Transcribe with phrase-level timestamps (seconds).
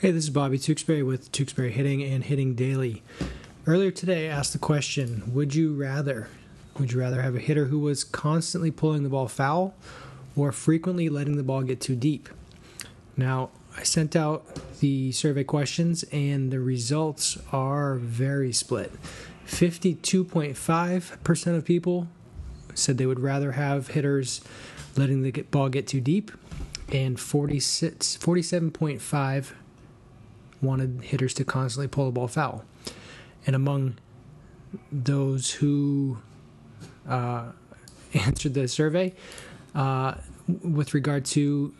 [0.00, 3.02] Hey, this is Bobby Tewksbury with Tewksbury Hitting and Hitting Daily.
[3.66, 6.28] Earlier today, I asked the question Would you rather?
[6.78, 9.74] Would you rather have a hitter who was constantly pulling the ball foul
[10.36, 12.28] or frequently letting the ball get too deep?
[13.16, 18.92] Now, I sent out the survey questions and the results are very split.
[19.48, 22.06] 52.5% of people
[22.72, 24.42] said they would rather have hitters
[24.96, 26.30] letting the ball get too deep,
[26.92, 29.54] and 46, 47.5
[30.60, 32.64] wanted hitters to constantly pull the ball foul.
[33.46, 33.98] And among
[34.90, 36.18] those who
[37.08, 37.52] uh,
[38.14, 39.14] answered the survey,
[39.74, 40.14] uh,
[40.62, 41.74] with regard to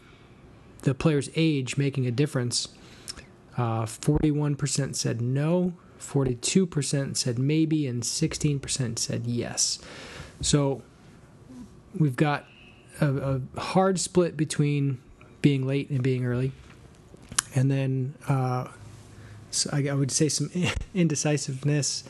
[0.83, 2.69] the player's age making a difference,
[3.56, 9.81] uh, 41% said no, 42% said maybe, and 16% said yes.
[10.41, 10.83] So
[11.98, 12.47] we've got
[13.01, 15.01] a, a hard split between
[15.42, 16.53] being late and being early
[17.59, 18.69] and then uh,
[19.51, 20.51] so I, I, would say some
[20.95, 22.05] indecisiveness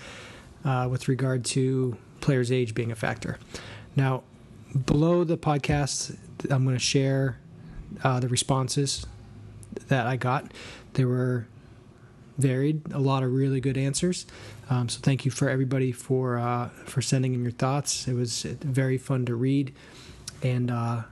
[0.64, 3.38] uh, with regard to players' age being a factor.
[3.96, 4.24] Now,
[4.84, 6.16] below the podcast,
[6.50, 7.38] I'm going to share
[8.04, 9.06] uh, the responses
[9.88, 10.52] that I got.
[10.92, 11.46] There were
[12.36, 14.26] varied, a lot of really good answers.
[14.68, 18.06] Um, so thank you for everybody for uh, for sending in your thoughts.
[18.06, 19.74] It was very fun to read,
[20.42, 21.02] and uh,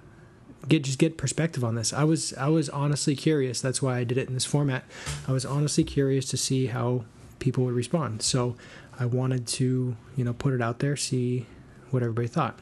[0.69, 1.93] get just get perspective on this.
[1.93, 3.61] I was I was honestly curious.
[3.61, 4.85] That's why I did it in this format.
[5.27, 7.05] I was honestly curious to see how
[7.39, 8.23] people would respond.
[8.23, 8.57] So
[8.99, 11.47] I wanted to you know put it out there, see
[11.91, 12.59] what everybody thought.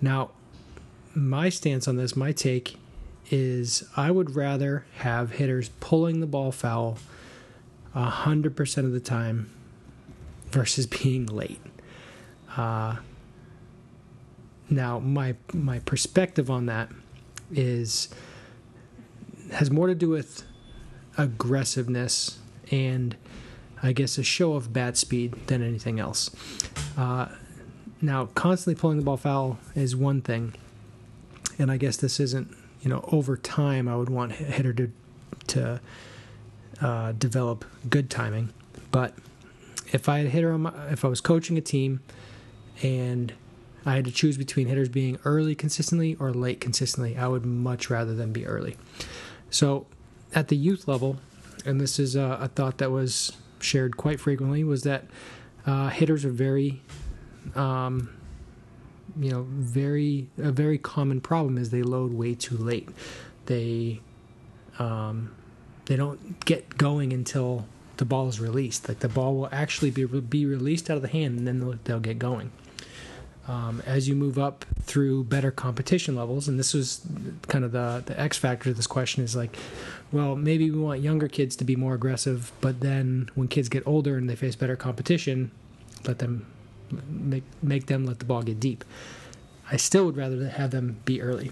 [0.00, 0.30] Now,
[1.14, 2.76] my stance on this, my take
[3.30, 6.98] is I would rather have hitters pulling the ball foul
[7.94, 9.50] hundred percent of the time
[10.50, 11.60] versus being late.
[12.56, 12.96] Uh,
[14.70, 16.90] now, my my perspective on that
[17.52, 18.08] is
[19.52, 20.44] has more to do with
[21.18, 22.38] aggressiveness
[22.70, 23.16] and
[23.82, 26.30] I guess a show of bat speed than anything else.
[26.96, 27.28] Uh,
[28.00, 30.54] now, constantly pulling the ball foul is one thing,
[31.58, 33.88] and I guess this isn't you know over time.
[33.88, 34.90] I would want hitter to
[35.48, 35.80] to
[36.80, 38.52] uh, develop good timing,
[38.90, 39.14] but
[39.92, 42.00] if I had hitter on my, if I was coaching a team
[42.82, 43.32] and
[43.84, 47.16] I had to choose between hitters being early consistently or late consistently.
[47.16, 48.76] I would much rather them be early.
[49.50, 49.86] So
[50.34, 51.16] at the youth level,
[51.64, 55.04] and this is a, a thought that was shared quite frequently, was that
[55.66, 56.80] uh, hitters are very,
[57.54, 58.10] um,
[59.18, 62.88] you know, very a very common problem is they load way too late.
[63.46, 64.00] They
[64.78, 65.34] um,
[65.86, 67.66] they don't get going until
[67.98, 68.88] the ball is released.
[68.88, 71.78] Like the ball will actually be be released out of the hand, and then they'll,
[71.84, 72.52] they'll get going
[73.48, 77.04] um, as you move up through better competition levels, and this was
[77.48, 79.56] kind of the the X factor to this question is like,
[80.12, 83.86] well, maybe we want younger kids to be more aggressive, but then when kids get
[83.86, 85.50] older and they face better competition,
[86.06, 86.46] let them
[87.08, 88.84] make make them let the ball get deep.
[89.70, 91.50] I still would rather have them be early.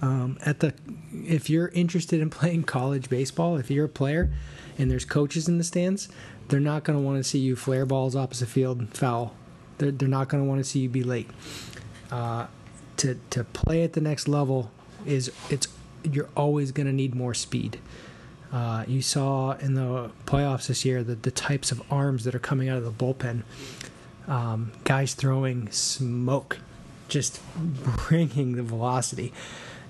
[0.00, 0.74] Um, at the
[1.12, 4.32] if you're interested in playing college baseball, if you're a player
[4.78, 6.08] and there's coaches in the stands,
[6.48, 9.34] they're not going to want to see you flare balls opposite field foul
[9.78, 11.30] they're, they're not going to want to see you be late.
[12.10, 12.46] Uh,
[12.96, 14.70] to to play at the next level
[15.06, 15.68] is it's
[16.02, 17.78] you're always going to need more speed.
[18.52, 22.40] Uh, you saw in the playoffs this year the, the types of arms that are
[22.40, 23.42] coming out of the bullpen.
[24.26, 26.58] Um, guys throwing smoke,
[27.08, 27.40] just
[28.08, 29.32] bringing the velocity,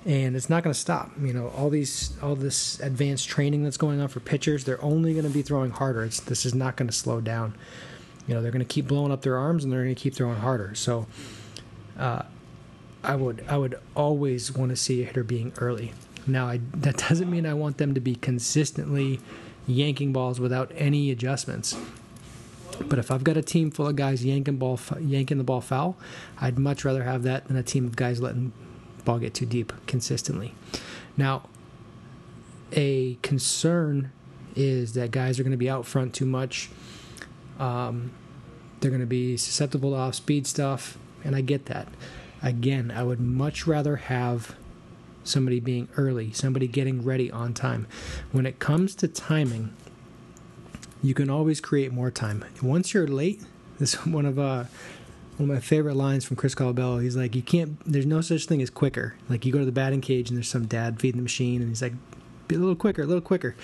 [0.04, 1.10] and it's not going to stop.
[1.20, 5.12] You know, all these all this advanced training that's going on for pitchers, they're only
[5.12, 6.04] going to be throwing harder.
[6.04, 7.54] It's, this is not going to slow down
[8.28, 10.14] you know they're going to keep blowing up their arms and they're going to keep
[10.14, 10.74] throwing harder.
[10.74, 11.06] So
[11.98, 12.22] uh,
[13.02, 15.92] I would I would always want to see a hitter being early.
[16.26, 19.18] Now I, that doesn't mean I want them to be consistently
[19.66, 21.76] yanking balls without any adjustments.
[22.86, 25.96] But if I've got a team full of guys yanking ball yanking the ball foul,
[26.38, 28.52] I'd much rather have that than a team of guys letting
[29.04, 30.54] ball get too deep consistently.
[31.16, 31.48] Now,
[32.72, 34.12] a concern
[34.54, 36.68] is that guys are going to be out front too much
[37.58, 38.12] um,
[38.80, 41.88] they're going to be susceptible to off speed stuff, and I get that.
[42.42, 44.54] Again, I would much rather have
[45.24, 47.86] somebody being early, somebody getting ready on time.
[48.32, 49.74] When it comes to timing,
[51.02, 52.44] you can always create more time.
[52.62, 53.42] Once you're late,
[53.78, 54.64] this is one of uh,
[55.36, 57.02] one of my favorite lines from Chris Colabello.
[57.02, 57.78] He's like, "You can't.
[57.84, 59.16] There's no such thing as quicker.
[59.28, 61.68] Like you go to the batting cage and there's some dad feeding the machine, and
[61.68, 61.94] he's like,
[62.46, 63.54] be a little quicker, a little quicker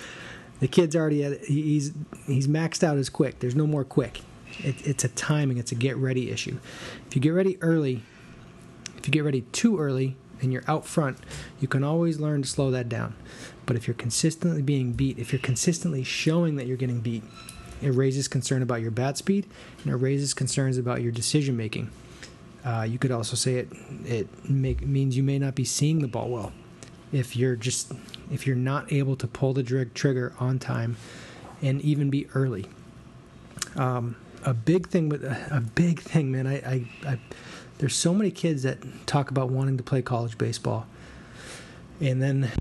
[0.65, 1.93] the kid's already at he's
[2.25, 3.37] he's maxed out as quick.
[3.37, 4.21] There's no more quick.
[4.57, 5.59] It, it's a timing.
[5.59, 6.57] It's a get ready issue.
[7.05, 8.01] If you get ready early,
[8.97, 11.19] if you get ready too early, and you're out front,
[11.59, 13.13] you can always learn to slow that down.
[13.67, 17.21] But if you're consistently being beat, if you're consistently showing that you're getting beat,
[17.83, 19.45] it raises concern about your bat speed
[19.83, 21.91] and it raises concerns about your decision making.
[22.65, 23.67] Uh, you could also say it
[24.03, 26.53] it make, means you may not be seeing the ball well.
[27.11, 27.91] If you're just
[28.31, 30.97] if you're not able to pull the dr- trigger on time
[31.61, 32.65] and even be early.
[33.75, 36.47] Um, a big thing with a big thing, man.
[36.47, 37.19] I, I, I
[37.79, 38.77] there's so many kids that
[39.07, 40.85] talk about wanting to play college baseball,
[41.99, 42.51] and then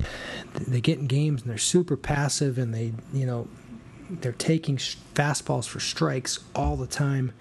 [0.54, 3.48] they get in games and they're super passive and they you know
[4.10, 7.32] they're taking fastballs for strikes all the time,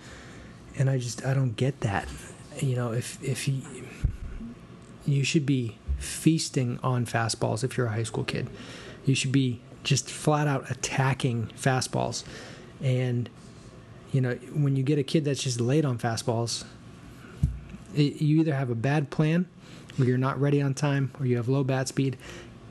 [0.77, 2.07] and I just I don't get that.
[2.59, 3.61] You know, if if you
[5.05, 8.49] you should be feasting on fastballs if you're a high school kid.
[9.05, 12.23] You should be just flat out attacking fastballs.
[12.81, 13.29] And,
[14.11, 16.65] you know, when you get a kid that's just late on fastballs,
[17.95, 19.47] it, you either have a bad plan
[19.99, 22.17] or you're not ready on time or you have low bat speed,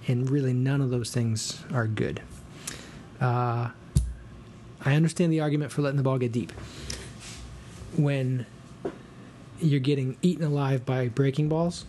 [0.08, 2.20] and really none of those things are good.
[3.20, 3.70] Uh,
[4.84, 6.52] I understand the argument for letting the ball get deep.
[7.96, 8.46] When
[9.61, 11.84] you're getting eaten alive by breaking balls,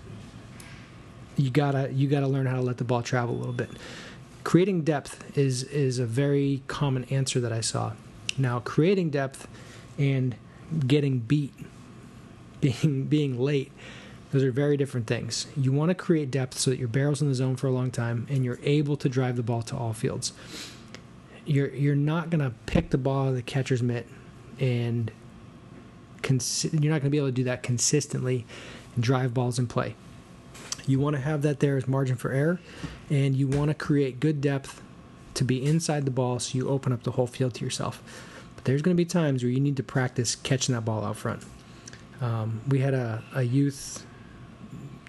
[1.37, 3.69] you gotta you gotta learn how to let the ball travel a little bit.
[4.43, 7.93] Creating depth is is a very common answer that I saw.
[8.37, 9.47] Now, creating depth
[9.97, 10.35] and
[10.87, 11.53] getting beat,
[12.61, 13.71] being being late,
[14.31, 15.47] those are very different things.
[15.55, 17.91] You want to create depth so that your barrel's in the zone for a long
[17.91, 20.33] time and you're able to drive the ball to all fields.
[21.45, 24.07] You're you're not gonna pick the ball out of the catcher's mitt
[24.59, 25.11] and
[26.23, 28.45] you're not gonna be able to do that consistently
[28.95, 29.95] and drive balls in play.
[30.85, 32.59] You want to have that there as margin for error,
[33.09, 34.81] and you want to create good depth
[35.35, 38.03] to be inside the ball so you open up the whole field to yourself.
[38.55, 41.15] But there's going to be times where you need to practice catching that ball out
[41.15, 41.43] front.
[42.21, 44.05] Um, we had a, a youth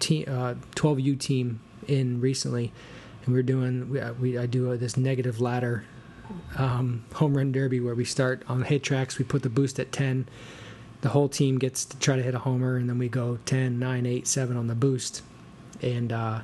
[0.00, 2.72] team, uh, 12U team in recently,
[3.24, 5.84] and we are doing we, uh, we I do a, this negative ladder
[6.56, 10.26] um, home run derby where we start on HitTrax, We put the boost at 10.
[11.02, 13.78] The whole team gets to try to hit a homer, and then we go 10,
[13.78, 15.22] 9, 8, 7 on the boost
[15.82, 16.40] and uh,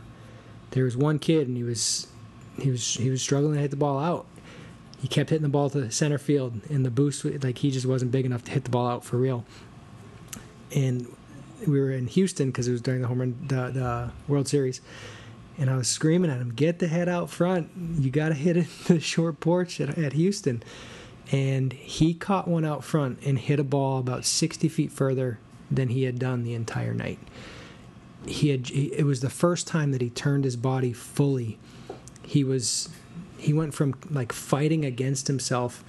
[0.71, 2.09] there was one kid, and he was
[2.61, 4.27] he was he was struggling to hit the ball out.
[5.01, 8.11] He kept hitting the ball to center field, and the boost like he just wasn't
[8.11, 9.45] big enough to hit the ball out for real.
[10.75, 11.07] And
[11.67, 14.81] we were in Houston because it was during the home run the, the World Series,
[15.59, 17.71] and I was screaming at him, "Get the head out front!
[17.99, 20.63] You got to hit it the short porch at, at Houston."
[21.33, 25.39] And he caught one out front and hit a ball about 60 feet further
[25.71, 27.21] than he had done the entire night
[28.27, 31.59] he had it was the first time that he turned his body fully.
[32.23, 32.89] He was
[33.39, 35.83] he went from like fighting against himself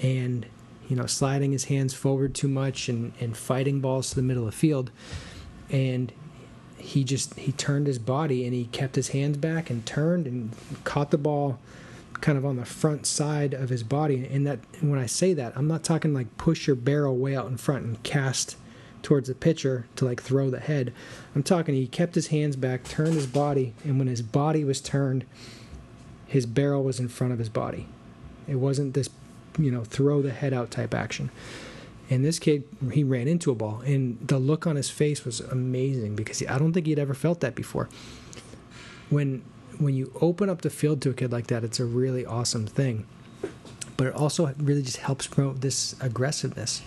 [0.00, 0.46] and
[0.88, 4.46] you know sliding his hands forward too much and and fighting balls to the middle
[4.46, 4.90] of the field.
[5.70, 6.12] And
[6.76, 10.50] he just he turned his body and he kept his hands back and turned and
[10.84, 11.58] caught the ball
[12.20, 14.28] kind of on the front side of his body.
[14.30, 17.46] And that when I say that I'm not talking like push your barrel way out
[17.46, 18.56] in front and cast
[19.02, 20.92] towards the pitcher to like throw the head.
[21.34, 24.80] I'm talking he kept his hands back, turned his body, and when his body was
[24.80, 25.24] turned,
[26.26, 27.86] his barrel was in front of his body.
[28.48, 29.10] It wasn't this,
[29.58, 31.30] you know, throw the head out type action.
[32.10, 35.40] And this kid, he ran into a ball, and the look on his face was
[35.40, 37.88] amazing because I don't think he'd ever felt that before.
[39.08, 39.42] When
[39.78, 42.66] when you open up the field to a kid like that, it's a really awesome
[42.66, 43.06] thing.
[43.96, 46.82] But it also really just helps promote this aggressiveness.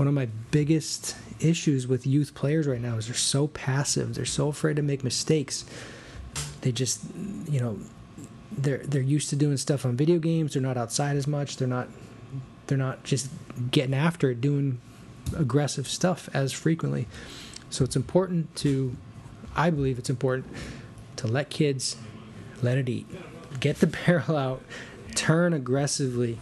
[0.00, 4.14] One of my biggest issues with youth players right now is they're so passive.
[4.14, 5.66] They're so afraid to make mistakes.
[6.62, 7.02] They just,
[7.46, 7.78] you know,
[8.50, 10.54] they're they're used to doing stuff on video games.
[10.54, 11.58] They're not outside as much.
[11.58, 11.88] They're not
[12.66, 13.28] they're not just
[13.70, 14.80] getting after it, doing
[15.36, 17.06] aggressive stuff as frequently.
[17.68, 18.96] So it's important to,
[19.54, 20.46] I believe it's important
[21.16, 21.96] to let kids
[22.62, 23.06] let it eat,
[23.60, 24.62] get the barrel out,
[25.14, 26.38] turn aggressively,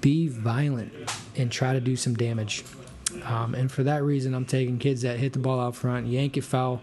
[0.00, 0.92] be violent,
[1.36, 2.64] and try to do some damage.
[3.24, 6.36] Um, and for that reason, I'm taking kids that hit the ball out front, yank
[6.36, 6.82] it foul,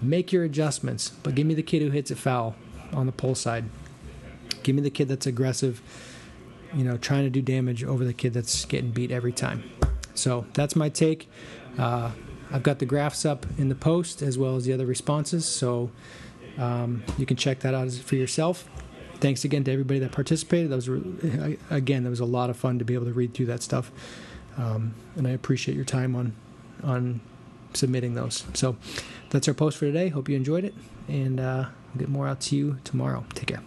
[0.00, 2.54] make your adjustments, but give me the kid who hits it foul
[2.92, 3.64] on the pull side.
[4.62, 5.82] Give me the kid that's aggressive,
[6.74, 9.64] you know, trying to do damage over the kid that's getting beat every time.
[10.14, 11.28] So that's my take.
[11.78, 12.12] Uh,
[12.52, 15.90] I've got the graphs up in the post as well as the other responses, so
[16.58, 18.68] um, you can check that out for yourself.
[19.22, 20.70] Thanks again to everybody that participated.
[20.70, 20.88] That was
[21.70, 23.92] again, that was a lot of fun to be able to read through that stuff.
[24.58, 26.34] Um, and I appreciate your time on
[26.82, 27.20] on
[27.72, 28.44] submitting those.
[28.54, 28.76] So
[29.30, 30.08] that's our post for today.
[30.08, 30.74] Hope you enjoyed it,
[31.06, 33.24] and uh, we'll get more out to you tomorrow.
[33.34, 33.62] Take care.